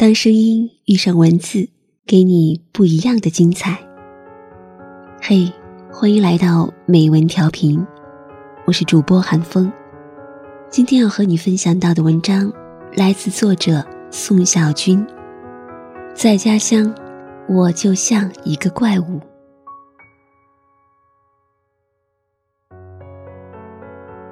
[0.00, 1.68] 当声音遇上文字，
[2.06, 3.78] 给你不一样的精彩。
[5.20, 5.52] 嘿，
[5.92, 7.86] 欢迎来到美文调频，
[8.64, 9.70] 我是主播韩风。
[10.70, 12.50] 今天要和你分享到的文章
[12.96, 15.06] 来自作者宋小军。
[16.14, 16.90] 在家乡，
[17.46, 19.20] 我就像一个怪物。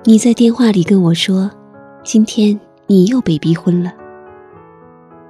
[0.04, 1.50] 你在电话里跟我说，
[2.02, 3.92] 今天你又被逼婚了。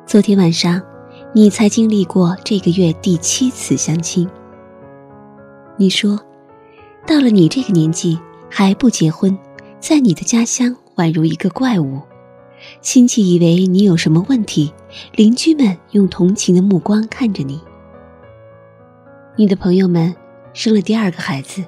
[0.09, 0.81] 昨天晚上，
[1.35, 4.27] 你才经历过这个月第七次相亲。
[5.77, 6.19] 你说，
[7.07, 9.39] 到了你这个年纪还不结婚，
[9.79, 12.01] 在你的家乡宛如一个怪物，
[12.81, 14.73] 亲戚以为你有什么问题，
[15.13, 17.61] 邻居们用同情的目光看着你。
[19.37, 20.17] 你的朋友们
[20.55, 21.63] 生了第二个孩子，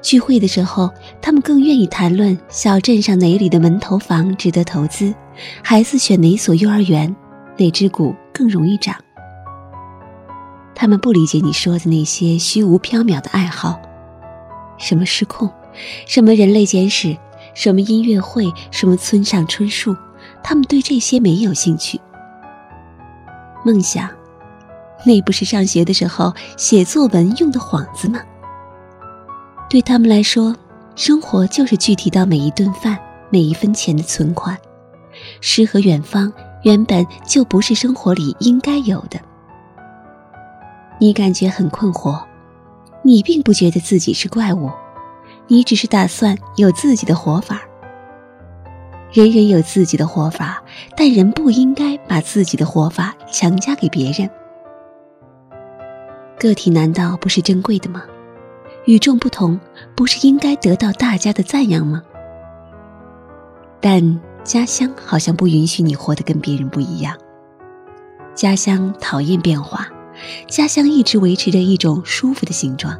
[0.00, 0.88] 聚会的时候，
[1.20, 5.12] 他们更愿意谈论小镇上哪里的门头房值得投资，
[5.64, 7.12] 孩子选哪所幼儿园。
[7.58, 8.94] 哪只股更容易涨？
[10.74, 13.80] 他们不理解你说的那些虚无缥缈的爱好，
[14.76, 15.50] 什么失控，
[16.06, 17.16] 什么人类简史，
[17.54, 19.96] 什么音乐会，什么村上春树，
[20.42, 21.98] 他们对这些没有兴趣。
[23.64, 24.10] 梦想，
[25.06, 28.20] 那不是上学的时候写作文用的幌子吗？
[29.70, 30.54] 对他们来说，
[30.94, 32.98] 生活就是具体到每一顿饭、
[33.30, 34.56] 每一分钱的存款，
[35.40, 36.30] 诗和远方。
[36.66, 39.20] 原本就不是生活里应该有的。
[40.98, 42.20] 你感觉很困惑，
[43.02, 44.68] 你并不觉得自己是怪物，
[45.46, 47.62] 你只是打算有自己的活法。
[49.12, 50.60] 人人有自己的活法，
[50.96, 54.28] 但人不应该把自己的活法强加给别人。
[56.36, 58.02] 个体难道不是珍贵的吗？
[58.86, 59.60] 与众不同，
[59.94, 62.02] 不是应该得到大家的赞扬吗？
[63.80, 64.20] 但。
[64.46, 67.16] 家乡好像不允许你活得跟别人不一样。
[68.32, 69.88] 家乡讨厌变化，
[70.46, 72.96] 家乡一直维持着一种舒服的形状。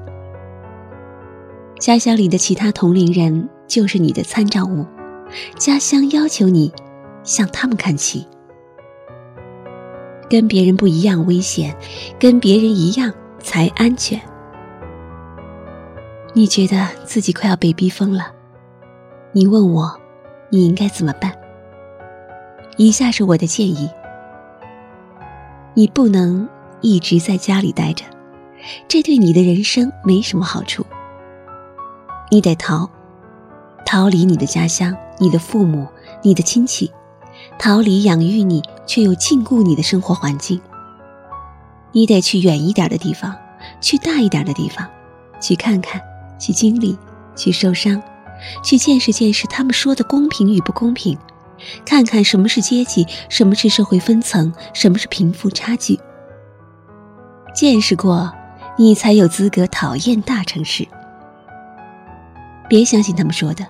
[1.78, 4.84] 家乡里的其他同龄人就是你的参照物，
[5.56, 6.72] 家乡要求你
[7.22, 8.26] 向他们看齐。
[10.28, 11.76] 跟别人不一样危险，
[12.18, 14.20] 跟别人一样才安全。
[16.32, 18.32] 你觉得自己快要被逼疯了，
[19.30, 20.00] 你问我。
[20.48, 21.35] 你应该怎么办？
[22.78, 23.88] 以下是我的建议：
[25.72, 26.46] 你不能
[26.82, 28.04] 一直在家里待着，
[28.86, 30.84] 这对你的人生没什么好处。
[32.30, 32.90] 你得逃，
[33.86, 35.86] 逃离你的家乡、你的父母、
[36.22, 36.90] 你的亲戚，
[37.58, 40.60] 逃离养育你却又禁锢你的生活环境。
[41.92, 43.34] 你得去远一点的地方，
[43.80, 44.86] 去大一点的地方，
[45.40, 45.98] 去看看，
[46.38, 46.98] 去经历，
[47.34, 48.02] 去受伤。
[48.62, 51.16] 去见识见识他们说的公平与不公平，
[51.84, 55.98] 看看什么是阶级，什么是社会分层，什么是贫富差距。
[57.54, 58.32] 见识过，
[58.76, 60.86] 你才有资格讨厌大城市。
[62.68, 63.66] 别相信他们说的。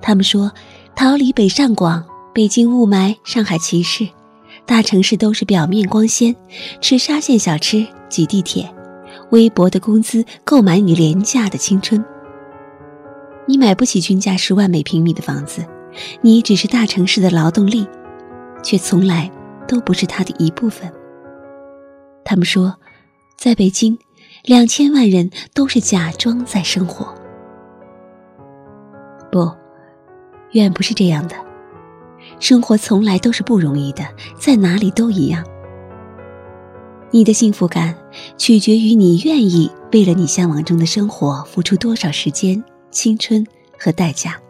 [0.00, 0.52] 他们说，
[0.94, 4.08] 逃离北上广，北京雾霾，上海歧视，
[4.64, 6.34] 大城市都是表面光鲜，
[6.80, 8.72] 吃沙县小吃，挤地铁，
[9.30, 12.02] 微薄的工资购买你廉价的青春。
[13.46, 15.64] 你买不起均价十万每平米的房子，
[16.20, 17.86] 你只是大城市的劳动力，
[18.62, 19.30] 却从来
[19.66, 20.92] 都不是它的一部分。
[22.24, 22.74] 他们说，
[23.36, 23.98] 在北京，
[24.44, 27.14] 两千万人都是假装在生活。
[29.30, 29.50] 不，
[30.52, 31.34] 远不是这样的。
[32.40, 34.04] 生活从来都是不容易的，
[34.38, 35.44] 在哪里都一样。
[37.10, 37.96] 你的幸福感
[38.36, 42.62] 取决于你愿意为了你向往中的生活付出多少时间。
[42.90, 43.46] 青春
[43.78, 44.40] 和代价。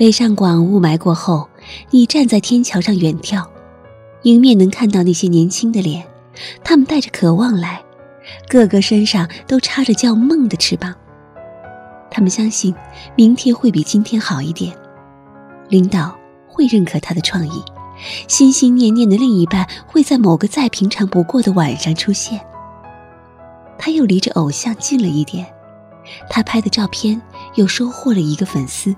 [0.00, 1.46] 北上广雾霾过后，
[1.90, 3.46] 你站在天桥上远眺，
[4.22, 6.02] 迎面能看到那些年轻的脸，
[6.64, 7.84] 他们带着渴望来，
[8.48, 10.94] 个个身上都插着叫梦的翅膀。
[12.10, 12.74] 他们相信
[13.14, 14.74] 明天会比今天好一点，
[15.68, 16.16] 领导
[16.48, 17.62] 会认可他的创意，
[18.26, 22.40] 心心念念的另一半会在某个再平常不过的晚上出现。
[23.78, 25.46] 他又离着偶像近了一点。
[26.30, 27.20] 他拍的照片
[27.56, 28.96] 又收获了一个粉丝。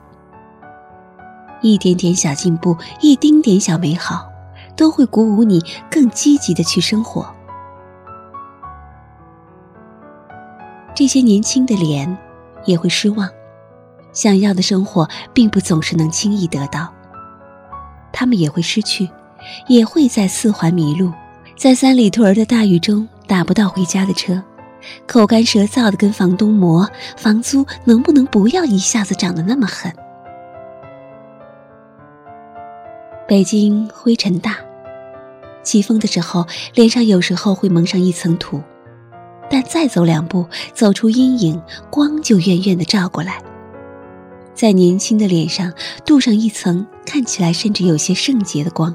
[1.62, 4.28] 一点点小进步，一丁点小美好，
[4.76, 7.26] 都会鼓舞你更积极的去生活。
[10.94, 12.18] 这些年轻的脸
[12.66, 13.28] 也会失望，
[14.12, 16.92] 想要的生活并不总是能轻易得到。
[18.12, 19.08] 他们也会失去，
[19.68, 21.10] 也会在四环迷路，
[21.56, 24.42] 在三里屯的大雨中打不到回家的车。
[25.06, 29.90] 口干舌燥的跟房东磨，房租能不能不要一下子涨得那么狠？
[33.28, 34.56] 北京灰尘大，
[35.62, 38.60] 起风的时候，脸上有时候会蒙上一层土，
[39.48, 43.40] 但再走两步，走出阴影，光就远远的照过来，
[44.54, 45.72] 在年轻的脸上
[46.04, 48.94] 镀上一层看起来甚至有些圣洁的光。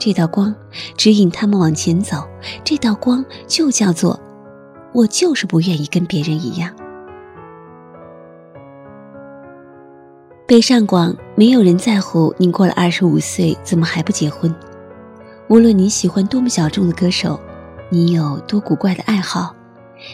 [0.00, 0.54] 这道光
[0.96, 2.26] 指引他们往前走，
[2.64, 4.18] 这道光就叫做
[4.92, 6.74] “我就是不愿意跟别人一样”。
[10.48, 14.52] 北上广没有人在乎你过了二十五岁怎么还不结婚。
[15.46, 17.38] 无论你喜欢多么小众的歌手，
[17.90, 19.54] 你有多古怪的爱好，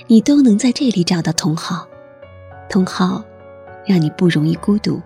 [0.09, 1.87] 你都能在这里找到同好。
[2.69, 3.23] 同好，
[3.87, 5.01] 让你不容易孤独。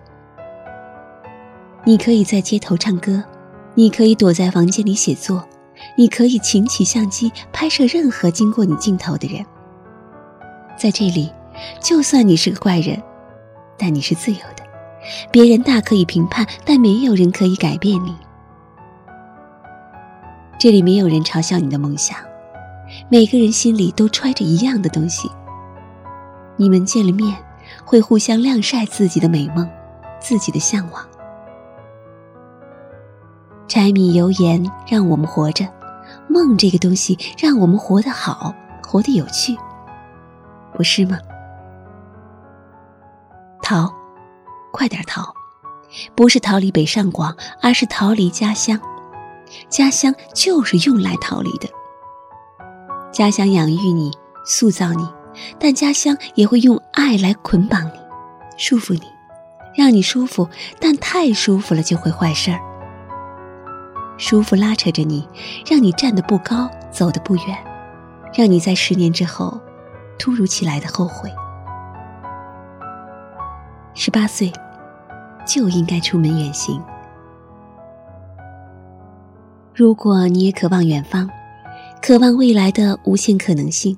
[1.83, 3.23] 你可以在街头唱歌，
[3.75, 5.47] 你可以躲在房间里写作，
[5.95, 9.45] 你可以擎起相机拍摄任何经过你镜头的人。
[10.75, 11.31] 在这里，
[11.79, 12.99] 就算你是个怪人，
[13.77, 14.58] 但你是自由的。
[15.31, 18.15] 别人大可以评判，但没有人可以改变你。
[20.57, 22.17] 这里没有人嘲笑你的梦想，
[23.09, 25.29] 每个人心里都揣着一样的东西。
[26.57, 27.37] 你们见了面，
[27.85, 29.69] 会互相晾晒自己的美梦，
[30.19, 31.01] 自己的向往。
[33.67, 35.65] 柴米油盐让我们活着，
[36.27, 38.53] 梦这个东西让我们活得好，
[38.83, 39.55] 活得有趣，
[40.73, 41.17] 不是吗？
[43.61, 43.98] 逃。
[44.79, 45.33] 快点逃！
[46.15, 48.79] 不是逃离北上广，而是逃离家乡。
[49.67, 51.67] 家乡就是用来逃离的。
[53.11, 54.09] 家乡养育你，
[54.45, 55.05] 塑造你，
[55.59, 57.99] 但家乡也会用爱来捆绑你，
[58.55, 59.01] 束缚你，
[59.75, 60.47] 让你舒服，
[60.79, 62.61] 但太舒服了就会坏事儿。
[64.17, 65.27] 舒服拉扯着你，
[65.69, 67.57] 让你站得不高，走得不远，
[68.33, 69.59] 让你在十年之后，
[70.17, 71.29] 突如其来的后悔。
[73.95, 74.49] 十八岁，
[75.49, 76.79] 就应该出门远行。
[79.73, 81.27] 如果你也渴望远方，
[82.01, 83.97] 渴望未来的无限可能性，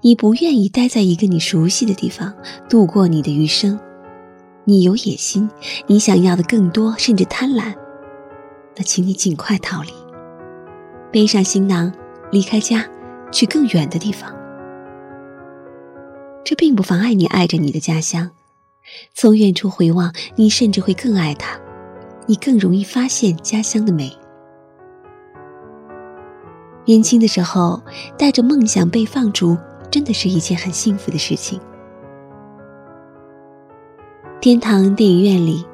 [0.00, 2.32] 你不愿意待在一个你熟悉的地方
[2.70, 3.78] 度过你的余生，
[4.64, 5.50] 你有野心，
[5.86, 7.74] 你想要的更多，甚至贪婪，
[8.76, 9.90] 那请你尽快逃离，
[11.12, 11.92] 背上行囊，
[12.30, 12.86] 离开家，
[13.30, 14.34] 去更远的地方。
[16.44, 18.30] 这并不妨碍你爱着你的家乡。
[19.14, 21.58] 从远处回望，你甚至会更爱它，
[22.26, 24.16] 你更容易发现家乡的美。
[26.84, 27.82] 年轻的时候，
[28.16, 29.56] 带着梦想被放逐，
[29.90, 31.60] 真的是一件很幸福的事情。
[34.40, 35.66] 天堂电影院里，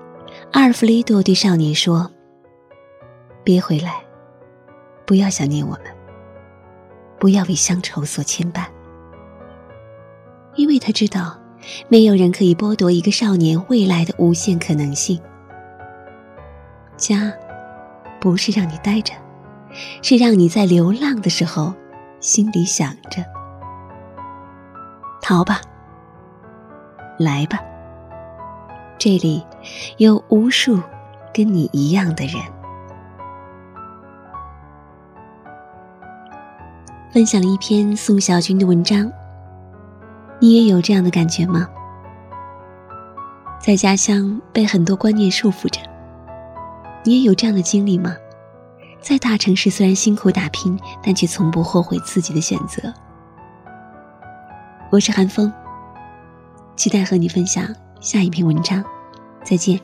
[0.52, 2.10] 阿尔弗雷多对少年说
[3.44, 4.02] ：“别回来，
[5.06, 5.82] 不要想念我们，
[7.20, 8.64] 不要为乡愁所牵绊，
[10.56, 11.38] 因为他知道。”
[11.88, 15.20] 没有人可以剥夺一个少年未来的无限可能性。
[16.96, 17.32] 家，
[18.20, 19.12] 不是让你待着，
[20.02, 21.74] 是让你在流浪的时候，
[22.20, 23.24] 心里想着。
[25.20, 25.60] 逃吧，
[27.18, 27.58] 来吧，
[28.98, 29.44] 这里
[29.96, 30.78] 有无数
[31.32, 32.36] 跟你一样的人。
[37.12, 39.10] 分享了一篇宋小军的文章。
[40.44, 41.66] 你也有这样的感觉吗？
[43.58, 45.80] 在家乡被很多观念束缚着，
[47.02, 48.14] 你也有这样的经历吗？
[49.00, 52.92] 在大城市虽然辛苦打拼，但却从不后悔自己的选择。
[54.90, 55.50] 我是韩风，
[56.76, 57.66] 期待和你分享
[57.98, 58.84] 下一篇文章，
[59.42, 59.80] 再见。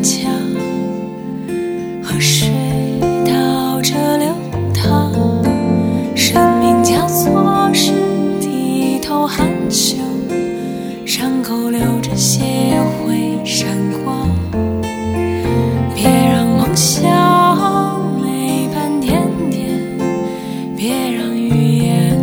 [0.00, 0.32] 江
[2.02, 2.48] 河水
[3.26, 4.28] 倒着流
[4.72, 5.12] 淌
[6.14, 7.92] 生命交错时
[8.40, 9.96] 低头含羞
[11.04, 13.68] 伤口流着血也会闪
[14.04, 14.28] 光
[15.94, 17.02] 别让梦想
[18.20, 19.20] 霉斑点
[19.50, 19.68] 点
[20.76, 22.16] 别让语言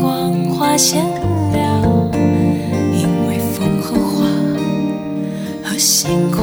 [0.00, 1.04] 光滑鲜
[1.52, 1.82] 亮。
[3.02, 4.26] 因为风和花
[5.62, 6.41] 和星空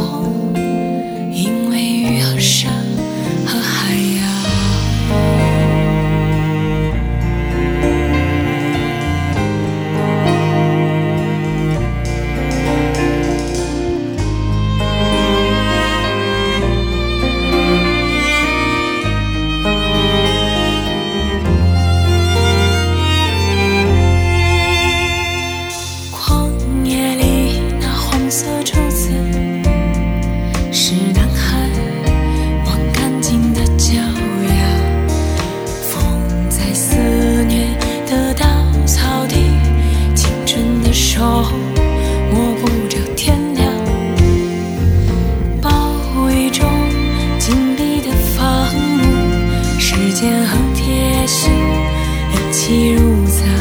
[52.69, 53.58] 你如在。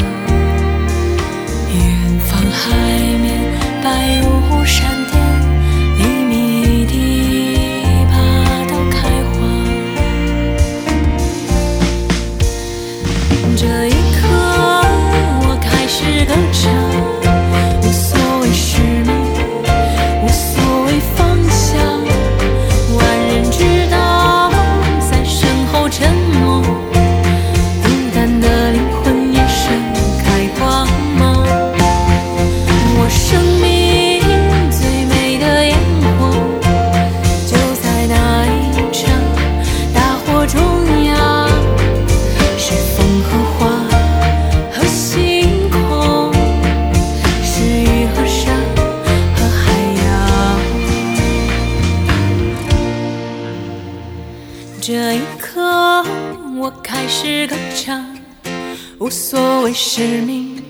[59.09, 60.63] 无所谓使命，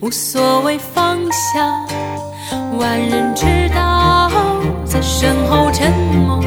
[0.00, 1.86] 无所谓方向，
[2.78, 3.44] 万人之
[3.74, 4.30] 道
[4.86, 6.40] 在身后沉默。